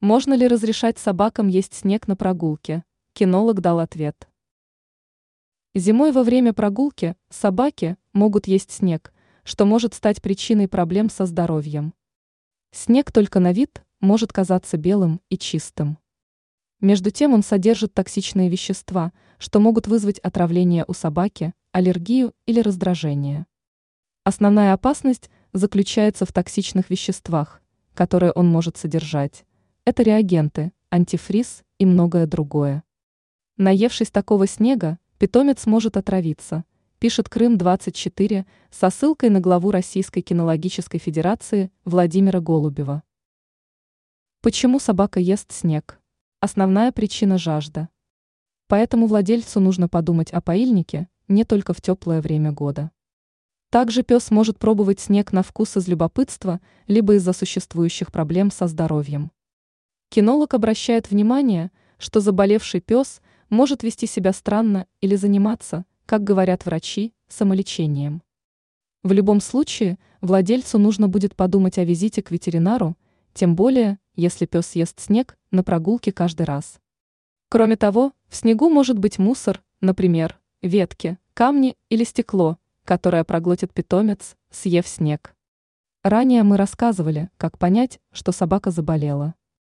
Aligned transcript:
Можно 0.00 0.32
ли 0.32 0.48
разрешать 0.48 0.98
собакам 0.98 1.48
есть 1.48 1.74
снег 1.74 2.08
на 2.08 2.16
прогулке? 2.16 2.84
Кинолог 3.12 3.60
дал 3.60 3.80
ответ. 3.80 4.30
Зимой 5.74 6.10
во 6.12 6.22
время 6.22 6.54
прогулки 6.54 7.16
собаки 7.28 7.98
могут 8.14 8.46
есть 8.46 8.70
снег, 8.70 9.12
что 9.44 9.66
может 9.66 9.92
стать 9.92 10.22
причиной 10.22 10.68
проблем 10.68 11.10
со 11.10 11.26
здоровьем. 11.26 11.92
Снег 12.72 13.12
только 13.12 13.40
на 13.40 13.52
вид 13.52 13.84
может 14.00 14.32
казаться 14.32 14.78
белым 14.78 15.20
и 15.28 15.36
чистым. 15.36 15.98
Между 16.80 17.10
тем 17.10 17.34
он 17.34 17.42
содержит 17.42 17.92
токсичные 17.92 18.48
вещества, 18.48 19.12
что 19.36 19.60
могут 19.60 19.86
вызвать 19.86 20.18
отравление 20.20 20.86
у 20.88 20.94
собаки, 20.94 21.52
аллергию 21.72 22.32
или 22.46 22.60
раздражение. 22.60 23.44
Основная 24.24 24.72
опасность 24.72 25.28
заключается 25.52 26.24
в 26.24 26.32
токсичных 26.32 26.88
веществах, 26.88 27.60
которые 27.92 28.32
он 28.32 28.48
может 28.48 28.78
содержать. 28.78 29.44
Это 29.90 30.04
реагенты, 30.04 30.72
антифриз 30.92 31.64
и 31.80 31.84
многое 31.84 32.28
другое. 32.28 32.84
Наевшись 33.56 34.12
такого 34.12 34.46
снега, 34.46 35.00
питомец 35.18 35.66
может 35.66 35.96
отравиться, 35.96 36.64
пишет 37.00 37.28
Крым-24 37.28 38.46
со 38.70 38.90
ссылкой 38.90 39.30
на 39.30 39.40
главу 39.40 39.72
Российской 39.72 40.20
кинологической 40.20 41.00
федерации 41.00 41.72
Владимира 41.84 42.38
Голубева. 42.40 43.02
Почему 44.42 44.78
собака 44.78 45.18
ест 45.18 45.50
снег? 45.50 46.00
Основная 46.38 46.92
причина– 46.92 47.36
жажда. 47.38 47.88
Поэтому 48.68 49.08
владельцу 49.08 49.58
нужно 49.58 49.88
подумать 49.88 50.30
о 50.30 50.40
поильнике 50.40 51.08
не 51.26 51.42
только 51.42 51.74
в 51.74 51.82
теплое 51.82 52.20
время 52.20 52.52
года. 52.52 52.92
Также 53.70 54.04
пес 54.04 54.30
может 54.30 54.56
пробовать 54.60 55.00
снег 55.00 55.32
на 55.32 55.42
вкус 55.42 55.76
из 55.76 55.88
любопытства, 55.88 56.60
либо 56.86 57.14
из-за 57.14 57.32
существующих 57.32 58.12
проблем 58.12 58.52
со 58.52 58.68
здоровьем. 58.68 59.32
Кинолог 60.10 60.54
обращает 60.54 61.08
внимание, 61.08 61.70
что 61.96 62.18
заболевший 62.18 62.80
пес 62.80 63.22
может 63.48 63.84
вести 63.84 64.08
себя 64.08 64.32
странно 64.32 64.88
или 65.00 65.14
заниматься, 65.14 65.84
как 66.04 66.24
говорят 66.24 66.66
врачи, 66.66 67.14
самолечением. 67.28 68.20
В 69.04 69.12
любом 69.12 69.40
случае, 69.40 70.00
владельцу 70.20 70.80
нужно 70.80 71.06
будет 71.06 71.36
подумать 71.36 71.78
о 71.78 71.84
визите 71.84 72.24
к 72.24 72.32
ветеринару, 72.32 72.96
тем 73.34 73.54
более, 73.54 74.00
если 74.16 74.46
пес 74.46 74.74
ест 74.74 74.98
снег 74.98 75.38
на 75.52 75.62
прогулке 75.62 76.10
каждый 76.10 76.42
раз. 76.42 76.80
Кроме 77.48 77.76
того, 77.76 78.12
в 78.28 78.34
снегу 78.34 78.68
может 78.68 78.98
быть 78.98 79.20
мусор, 79.20 79.62
например, 79.80 80.40
ветки, 80.60 81.18
камни 81.34 81.76
или 81.88 82.02
стекло, 82.02 82.58
которое 82.84 83.22
проглотит 83.22 83.72
питомец, 83.72 84.34
съев 84.50 84.88
снег. 84.88 85.36
Ранее 86.02 86.42
мы 86.42 86.56
рассказывали, 86.56 87.30
как 87.36 87.58
понять, 87.58 88.00
что 88.10 88.32
собака 88.32 88.72
заболела. 88.72 89.36